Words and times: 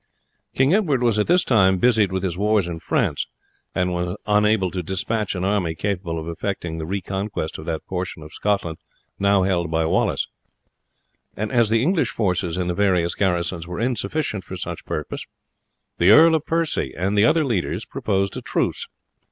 King 0.55 0.73
Edward 0.73 1.03
was 1.03 1.19
at 1.19 1.27
this 1.27 1.43
time 1.43 1.77
busied 1.77 2.11
with 2.11 2.23
his 2.23 2.35
wars 2.35 2.65
in 2.65 2.79
France, 2.79 3.27
and 3.75 3.91
was 3.93 4.17
unable 4.25 4.71
to 4.71 4.81
despatch 4.81 5.35
an 5.35 5.43
army 5.43 5.75
capable 5.75 6.17
of 6.17 6.27
effecting 6.27 6.79
the 6.79 6.87
reconquest 6.87 7.59
of 7.59 7.67
that 7.67 7.85
portion 7.85 8.23
of 8.23 8.33
Scotland 8.33 8.79
now 9.19 9.43
held 9.43 9.69
by 9.69 9.85
Wallace; 9.85 10.25
and 11.37 11.51
as 11.51 11.69
the 11.69 11.83
English 11.83 12.09
forces 12.09 12.57
in 12.57 12.65
the 12.65 12.73
various 12.73 13.13
garrisons 13.13 13.67
were 13.67 13.79
insufficient 13.79 14.43
for 14.43 14.55
such 14.57 14.85
purpose, 14.85 15.23
the 15.99 16.09
Earl 16.09 16.33
of 16.33 16.47
Percy 16.47 16.95
and 16.97 17.15
the 17.15 17.25
other 17.25 17.45
leaders 17.45 17.85
proposed 17.85 18.35
a 18.35 18.41
truce. 18.41 18.87